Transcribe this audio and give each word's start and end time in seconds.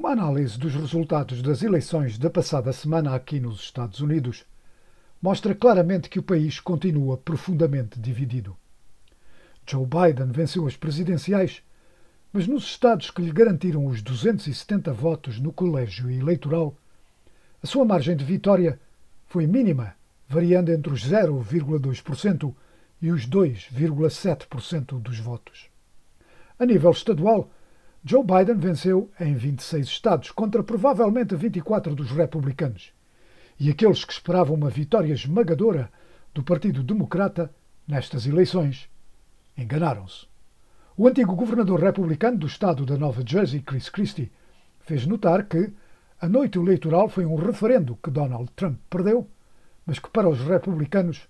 Uma 0.00 0.12
análise 0.12 0.58
dos 0.58 0.74
resultados 0.74 1.42
das 1.42 1.62
eleições 1.62 2.16
da 2.16 2.30
passada 2.30 2.72
semana 2.72 3.14
aqui 3.14 3.38
nos 3.38 3.60
Estados 3.60 4.00
Unidos 4.00 4.46
mostra 5.20 5.54
claramente 5.54 6.08
que 6.08 6.18
o 6.18 6.22
país 6.22 6.58
continua 6.58 7.18
profundamente 7.18 8.00
dividido. 8.00 8.56
Joe 9.68 9.84
Biden 9.84 10.32
venceu 10.32 10.66
as 10.66 10.74
presidenciais, 10.74 11.62
mas 12.32 12.46
nos 12.46 12.64
estados 12.64 13.10
que 13.10 13.20
lhe 13.20 13.30
garantiram 13.30 13.84
os 13.84 14.00
270 14.00 14.90
votos 14.90 15.38
no 15.38 15.52
colégio 15.52 16.10
eleitoral, 16.10 16.74
a 17.62 17.66
sua 17.66 17.84
margem 17.84 18.16
de 18.16 18.24
vitória 18.24 18.80
foi 19.26 19.46
mínima, 19.46 19.92
variando 20.26 20.72
entre 20.72 20.90
os 20.94 21.06
0,2% 21.06 22.54
e 23.02 23.12
os 23.12 23.28
2,7% 23.28 24.98
dos 24.98 25.18
votos. 25.18 25.68
A 26.58 26.64
nível 26.64 26.90
estadual, 26.90 27.50
Joe 28.02 28.24
Biden 28.24 28.56
venceu 28.56 29.10
em 29.20 29.34
26 29.34 29.86
estados, 29.86 30.30
contra 30.30 30.62
provavelmente 30.62 31.36
24 31.36 31.94
dos 31.94 32.10
republicanos. 32.10 32.92
E 33.58 33.68
aqueles 33.68 34.04
que 34.04 34.12
esperavam 34.12 34.56
uma 34.56 34.70
vitória 34.70 35.12
esmagadora 35.12 35.90
do 36.32 36.42
Partido 36.42 36.82
Democrata 36.82 37.54
nestas 37.86 38.26
eleições 38.26 38.88
enganaram-se. 39.56 40.26
O 40.96 41.06
antigo 41.06 41.34
governador 41.34 41.80
republicano 41.80 42.38
do 42.38 42.46
estado 42.46 42.86
da 42.86 42.96
Nova 42.96 43.22
Jersey, 43.26 43.60
Chris 43.60 43.90
Christie, 43.90 44.32
fez 44.80 45.06
notar 45.06 45.44
que 45.44 45.70
a 46.20 46.28
noite 46.28 46.58
eleitoral 46.58 47.08
foi 47.08 47.26
um 47.26 47.34
referendo 47.34 47.98
que 48.02 48.10
Donald 48.10 48.50
Trump 48.56 48.78
perdeu, 48.88 49.28
mas 49.84 49.98
que 49.98 50.10
para 50.10 50.28
os 50.28 50.40
republicanos 50.40 51.28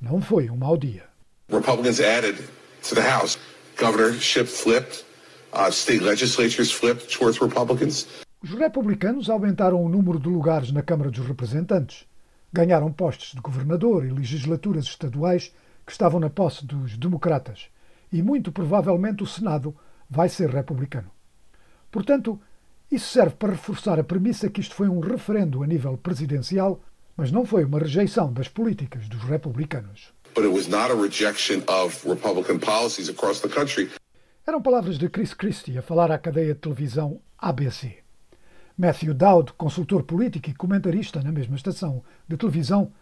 não 0.00 0.20
foi 0.20 0.48
um 0.48 0.56
mau 0.56 0.76
dia. 0.76 1.04
Republicans 1.50 2.00
added 2.00 2.42
to 2.88 2.94
the 2.94 3.02
House. 3.02 3.38
Governorship 3.78 4.46
flipped. 4.46 5.04
Uh, 5.52 5.70
state 5.70 6.02
legislatures 6.02 6.70
flipped 6.70 7.08
towards 7.08 7.38
Republicans. 7.38 8.06
Os 8.42 8.50
republicanos 8.50 9.30
aumentaram 9.30 9.82
o 9.82 9.88
número 9.88 10.20
de 10.20 10.28
lugares 10.28 10.70
na 10.70 10.82
Câmara 10.82 11.10
dos 11.10 11.26
Representantes, 11.26 12.04
ganharam 12.52 12.92
postos 12.92 13.32
de 13.32 13.40
governador 13.40 14.04
e 14.04 14.10
legislaturas 14.10 14.84
estaduais 14.84 15.52
que 15.84 15.92
estavam 15.92 16.20
na 16.20 16.28
posse 16.28 16.64
dos 16.64 16.96
democratas, 16.96 17.68
e 18.12 18.22
muito 18.22 18.52
provavelmente 18.52 19.22
o 19.22 19.26
Senado 19.26 19.74
vai 20.08 20.28
ser 20.28 20.50
republicano. 20.50 21.10
Portanto, 21.90 22.38
isso 22.90 23.08
serve 23.08 23.34
para 23.36 23.52
reforçar 23.52 23.98
a 23.98 24.04
premissa 24.04 24.48
que 24.48 24.60
isto 24.60 24.74
foi 24.74 24.88
um 24.88 25.00
referendo 25.00 25.62
a 25.62 25.66
nível 25.66 25.96
presidencial, 25.96 26.80
mas 27.16 27.32
não 27.32 27.44
foi 27.44 27.64
uma 27.64 27.78
rejeição 27.78 28.32
das 28.32 28.48
políticas 28.48 29.08
dos 29.08 29.22
republicanos. 29.22 30.12
But 30.34 30.44
it 30.44 30.54
was 30.54 30.68
not 30.68 30.92
a 30.92 30.94
rejection 30.94 31.62
of 31.66 32.06
Republican 32.06 32.58
policies 32.58 33.08
across 33.08 33.40
the 33.40 33.48
country. 33.48 33.90
Eram 34.48 34.62
palavras 34.62 34.96
de 34.96 35.08
Chris 35.08 35.34
Christie 35.34 35.76
a 35.76 35.82
falar 35.82 36.08
à 36.12 36.16
cadeia 36.16 36.54
de 36.54 36.60
televisão 36.60 37.20
ABC. 37.36 37.96
Matthew 38.78 39.12
Dowd, 39.12 39.52
consultor 39.54 40.04
político 40.04 40.48
e 40.48 40.54
comentarista 40.54 41.20
na 41.20 41.32
mesma 41.32 41.56
estação 41.56 42.00
de 42.28 42.36
televisão, 42.36 42.92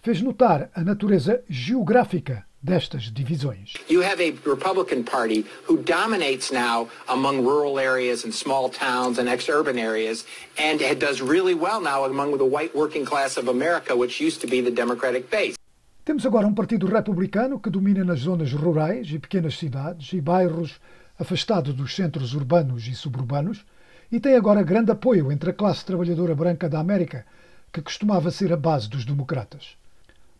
fez 0.00 0.22
notar 0.22 0.70
a 0.72 0.84
natureza 0.84 1.42
geográfica 1.48 2.46
destas 2.62 3.10
divisões. 3.10 3.72
You 3.90 4.00
have 4.04 4.22
a 4.22 4.30
Republican 4.48 5.02
Party 5.02 5.44
who 5.68 5.78
dominates 5.78 6.52
now 6.52 6.88
among 7.08 7.42
rural 7.42 7.80
areas 7.80 8.24
and 8.24 8.32
small 8.32 8.70
towns 8.70 9.18
and 9.18 9.28
ex-urban 9.28 9.80
areas 9.80 10.24
and 10.56 10.78
does 11.00 11.20
really 11.20 11.54
well 11.54 11.80
now 11.80 12.04
among 12.04 12.38
the 12.38 12.46
white 12.46 12.76
working 12.76 13.04
class 13.04 13.36
of 13.36 13.48
America, 13.48 13.96
which 13.96 14.20
used 14.20 14.40
to 14.42 14.46
be 14.46 14.60
the 14.60 14.70
Democratic 14.70 15.28
base. 15.32 15.56
Temos 16.04 16.26
agora 16.26 16.48
um 16.48 16.54
partido 16.54 16.88
republicano 16.88 17.60
que 17.60 17.70
domina 17.70 18.04
nas 18.04 18.20
zonas 18.20 18.52
rurais 18.52 19.08
e 19.12 19.20
pequenas 19.20 19.56
cidades 19.56 20.12
e 20.12 20.20
bairros 20.20 20.80
afastados 21.16 21.72
dos 21.74 21.94
centros 21.94 22.34
urbanos 22.34 22.88
e 22.88 22.94
suburbanos 22.96 23.64
e 24.10 24.18
tem 24.18 24.34
agora 24.34 24.64
grande 24.64 24.90
apoio 24.90 25.30
entre 25.30 25.50
a 25.50 25.52
classe 25.52 25.84
trabalhadora 25.84 26.34
branca 26.34 26.68
da 26.68 26.80
América, 26.80 27.24
que 27.72 27.80
costumava 27.80 28.32
ser 28.32 28.52
a 28.52 28.56
base 28.56 28.88
dos 28.88 29.04
democratas. 29.04 29.76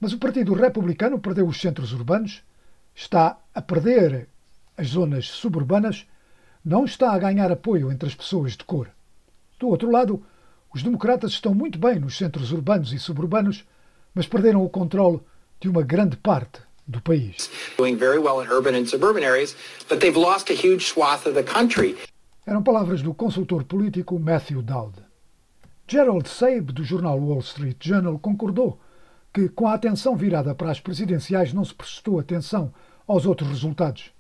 Mas 0.01 0.13
o 0.13 0.19
Partido 0.19 0.53
Republicano 0.53 1.21
perdeu 1.21 1.47
os 1.47 1.61
centros 1.61 1.93
urbanos, 1.93 2.43
está 2.93 3.39
a 3.55 3.63
perder 3.63 4.27
as 4.77 4.89
zonas 4.89 5.29
suburbanas, 5.29 6.09
não 6.65 6.85
está 6.85 7.13
a 7.13 7.19
ganhar 7.21 7.53
apoio 7.53 7.93
entre 7.93 8.09
as 8.09 8.17
pessoas 8.17 8.57
de 8.57 8.65
cor. 8.65 8.91
Do 9.61 9.69
outro 9.69 9.93
lado, 9.93 10.27
os 10.75 10.83
democratas 10.83 11.31
estão 11.31 11.55
muito 11.55 11.79
bem 11.79 12.01
nos 12.01 12.19
centros 12.19 12.51
urbanos 12.51 12.93
e 12.93 12.99
suburbanos, 12.99 13.65
mas 14.13 14.27
perderam 14.27 14.65
o 14.65 14.69
controle 14.69 15.21
de 15.63 15.69
uma 15.69 15.83
grande 15.83 16.17
parte 16.17 16.61
do 16.85 17.01
país. 17.01 17.49
Eram 22.45 22.65
palavras 22.65 23.01
do 23.01 23.15
consultor 23.15 23.63
político 23.63 24.19
Matthew 24.19 24.61
Dowd. 24.61 24.99
Gerald 25.87 26.29
Sabe, 26.29 26.73
do 26.73 26.83
jornal 26.83 27.17
Wall 27.17 27.39
Street 27.39 27.77
Journal, 27.81 28.19
concordou 28.19 28.81
que, 29.33 29.49
com 29.49 29.69
a 29.69 29.75
atenção 29.75 30.17
virada 30.17 30.53
para 30.53 30.73
as 30.73 30.81
presidenciais, 30.81 31.53
não 31.53 31.65
se 31.65 31.73
prestou 31.73 32.19
atenção 32.19 32.75
aos 33.07 33.25
outros 33.25 33.49
resultados. 33.49 34.11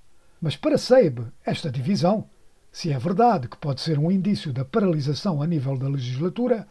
Mas 0.40 0.54
para 0.54 0.78
Sabe, 0.78 1.24
esta 1.44 1.72
divisão, 1.72 2.30
se 2.70 2.92
é 2.92 2.98
verdade 3.00 3.48
que 3.48 3.56
pode 3.56 3.80
ser 3.80 3.98
um 3.98 4.12
indício 4.12 4.52
da 4.52 4.64
paralisação 4.64 5.42
a 5.42 5.46
nível 5.46 5.76
da 5.76 5.88
legislatura, 5.88 6.68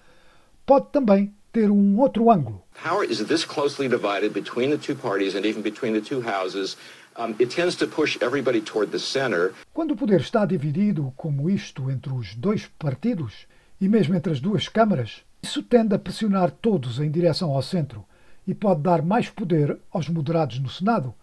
pode 0.66 0.92
também 0.94 1.36
ter 1.52 1.70
um 1.70 2.00
outro 2.00 2.32
ângulo. 2.32 2.64
Power 2.84 3.04
is 3.04 3.20
this 3.26 3.46
closely 3.46 3.88
divided 3.88 4.34
between 4.34 4.70
the 4.70 4.78
two 4.78 4.96
parties 4.96 5.36
and 5.36 5.46
even 5.46 5.62
between 5.62 5.94
the 5.94 6.02
two 6.02 6.22
houses. 6.22 6.78
Um, 7.18 7.36
it 7.40 7.54
tends 7.54 7.76
to 7.76 7.88
push 7.88 8.18
everybody 8.22 8.62
toward 8.62 8.92
the 8.92 9.00
center. 9.00 9.54
Quando 9.74 9.92
o 9.92 9.98
poder 9.98 10.22
está 10.22 10.46
dividido 10.46 11.14
como 11.18 11.50
isto 11.50 11.92
entre 11.92 12.14
os 12.14 12.34
dois 12.36 12.68
partidos 12.80 13.46
e 13.80 13.90
mesmo 13.90 14.16
entre 14.16 14.32
as 14.32 14.40
duas 14.40 14.70
câmaras, 14.70 15.24
isso 15.44 15.62
tende 15.62 15.94
a 15.94 16.00
pressionar 16.00 16.52
todos 16.52 17.00
em 17.00 17.12
direção 17.12 17.52
ao 17.52 17.62
centro 17.62 18.06
e 18.48 18.54
pode 18.54 18.82
dar 18.82 19.02
mais 19.02 19.30
poder 19.30 19.78
aos 19.92 20.08
moderados 20.08 20.60
no 20.60 20.70
Senado, 20.70 21.14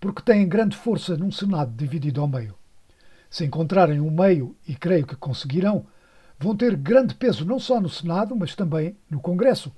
porque 0.00 0.22
têm 0.22 0.48
grande 0.48 0.76
força 0.76 1.16
num 1.16 1.30
Senado 1.30 1.72
dividido 1.76 2.20
ao 2.20 2.28
meio. 2.28 2.54
Se 3.28 3.44
encontrarem 3.44 4.00
um 4.00 4.10
meio, 4.10 4.54
e 4.66 4.74
creio 4.74 5.06
que 5.06 5.16
conseguirão, 5.16 5.86
vão 6.44 6.54
ter 6.54 6.76
grande 6.76 7.14
peso 7.14 7.44
não 7.46 7.58
só 7.58 7.80
no 7.80 7.88
Senado, 7.88 8.36
mas 8.36 8.54
também 8.54 8.94
no 9.10 9.18
Congresso, 9.18 9.72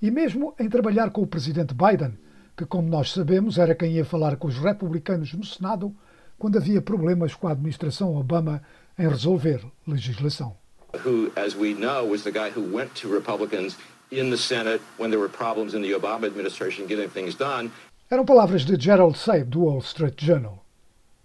e 0.00 0.10
mesmo 0.10 0.54
em 0.58 0.68
trabalhar 0.68 1.10
com 1.10 1.20
o 1.20 1.26
presidente 1.26 1.74
Biden, 1.74 2.18
que, 2.56 2.64
como 2.64 2.88
nós 2.88 3.12
sabemos, 3.12 3.58
era 3.58 3.74
quem 3.74 3.92
ia 3.92 4.04
falar 4.04 4.36
com 4.36 4.48
os 4.48 4.56
republicanos 4.56 5.34
no 5.34 5.44
Senado 5.44 5.94
quando 6.38 6.56
havia 6.56 6.80
problemas 6.80 7.34
com 7.34 7.48
a 7.48 7.52
administração 7.52 8.16
Obama 8.16 8.62
em 8.98 9.06
resolver 9.06 9.60
legislação. 9.86 10.56
Who, 11.04 11.30
as 11.36 11.54
we 11.54 11.74
know, 11.74 12.08
was 12.10 12.22
the 12.22 12.30
guy 12.30 12.50
who 12.50 12.74
went 12.74 12.94
to 13.02 13.12
Republicans 13.12 13.76
in 14.10 14.30
the 14.30 14.38
Senate 14.38 14.80
when 14.98 15.10
there 15.10 15.20
were 15.20 15.30
problems 15.30 15.74
in 15.74 15.82
the 15.82 15.92
Obama 15.92 16.26
administration 16.26 16.86
getting 16.86 17.10
things 17.10 17.36
done. 17.36 17.70
Eram 18.10 18.24
palavras 18.24 18.64
de 18.64 18.80
Gerald 18.80 19.18
Sabe 19.18 19.44
do 19.44 19.64
Wall 19.64 19.80
Street 19.80 20.18
Journal. 20.18 20.64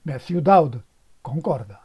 Matthew 0.03 0.41
Dowd 0.41 0.81
concorda. 1.21 1.79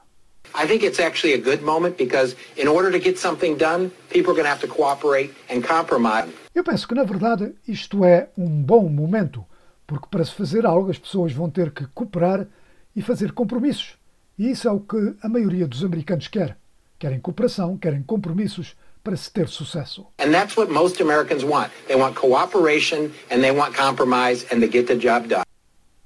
I 0.54 0.66
think 0.66 0.84
it's 0.84 1.00
actually 1.00 1.34
a 1.34 1.42
good 1.42 1.62
moment 1.62 1.96
because 1.96 2.36
in 2.56 2.68
order 2.68 2.90
to 2.90 2.98
get 2.98 3.18
something 3.18 3.56
done, 3.56 3.90
people 4.10 4.32
are 4.32 4.36
going 4.36 4.44
to 4.44 4.50
have 4.50 4.60
to 4.60 4.68
cooperate 4.68 5.34
and 5.50 5.62
compromise. 5.62 6.28
Eu 6.54 6.64
penso 6.64 6.86
que, 6.88 6.94
na 6.94 7.04
verdade, 7.04 7.54
isto 7.66 8.04
é 8.04 8.28
um 8.36 8.62
bom 8.62 8.88
momento, 8.88 9.44
porque 9.86 10.06
para 10.10 10.24
se 10.24 10.32
fazer 10.32 10.64
algo 10.64 10.90
as 10.90 10.98
pessoas 10.98 11.32
vão 11.32 11.50
ter 11.50 11.70
que 11.70 11.86
cooperar 11.94 12.46
e 12.94 13.02
fazer 13.02 13.32
compromissos. 13.32 13.98
E 14.38 14.50
isso 14.50 14.68
é 14.68 14.72
o 14.72 14.80
que 14.80 15.14
a 15.22 15.28
maioria 15.28 15.66
dos 15.66 15.84
americanos 15.84 16.28
quer. 16.28 16.56
Querem 16.98 17.20
cooperação, 17.20 17.76
querem 17.76 18.02
compromissos 18.02 18.74
para 19.04 19.16
se 19.16 19.30
ter 19.30 19.48
sucesso. 19.48 20.06
And 20.18 20.32
that's 20.32 20.56
what 20.56 20.72
most 20.72 21.00
Americans 21.02 21.44
want. 21.44 21.70
They 21.86 21.96
want 21.96 22.16
cooperation 22.16 23.10
and 23.30 23.40
they 23.40 23.52
want 23.52 23.76
compromise 23.76 24.46
and 24.52 24.60
get 24.60 24.86
the 24.86 24.96
job 24.96 25.28
done. 25.28 25.44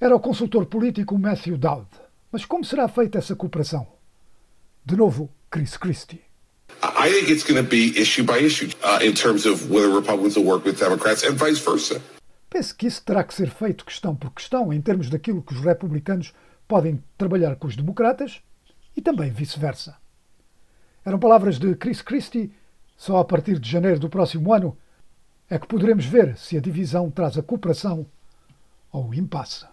Era 0.00 0.16
o 0.16 0.20
consultor 0.20 0.66
político 0.66 1.18
Matthew 1.18 1.56
Dowd. 1.56 1.86
Mas 2.32 2.44
como 2.44 2.64
será 2.64 2.88
feita 2.88 3.18
essa 3.18 3.34
cooperação? 3.34 3.86
De 4.84 4.96
novo, 4.96 5.30
Chris 5.50 5.76
Christie. 5.76 6.22
I 6.82 7.10
think 7.10 7.30
it's 7.30 7.44
going 7.44 7.62
to 7.62 7.68
be 7.68 7.98
issue 8.00 8.24
by 8.24 8.38
issue 8.38 8.70
uh, 8.82 9.00
in 9.02 9.14
terms 9.14 9.44
of 9.46 9.70
whether 9.70 9.90
Republicans 9.90 10.36
will 10.36 10.46
work 10.46 10.64
with 10.64 10.78
Democrats 10.78 11.22
and 11.24 11.36
vice 11.36 11.58
versa. 11.58 12.00
Penso 12.48 12.74
que 12.74 12.86
isso 12.86 13.02
terá 13.04 13.22
que 13.22 13.34
ser 13.34 13.50
feito 13.50 13.84
questão 13.84 14.16
por 14.16 14.32
questão, 14.32 14.72
em 14.72 14.80
termos 14.80 15.08
daquilo 15.08 15.42
que 15.42 15.52
os 15.52 15.60
republicanos 15.60 16.32
podem 16.66 17.02
trabalhar 17.16 17.56
com 17.56 17.68
os 17.68 17.76
democratas 17.76 18.40
e 18.96 19.00
também 19.00 19.30
vice-versa. 19.30 19.96
Eram 21.04 21.18
palavras 21.18 21.58
de 21.58 21.74
Chris 21.74 22.02
Christie. 22.02 22.52
Só 22.96 23.18
a 23.18 23.24
partir 23.24 23.58
de 23.58 23.70
janeiro 23.70 23.98
do 23.98 24.10
próximo 24.10 24.52
ano 24.52 24.76
é 25.48 25.58
que 25.58 25.66
poderemos 25.66 26.04
ver 26.04 26.36
se 26.36 26.56
a 26.56 26.60
divisão 26.60 27.10
traz 27.10 27.38
a 27.38 27.42
cooperação 27.42 28.06
ou 28.92 29.08
o 29.08 29.14
impasse. 29.14 29.66